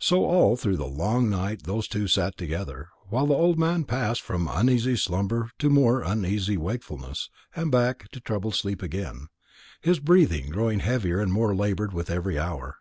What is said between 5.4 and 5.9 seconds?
to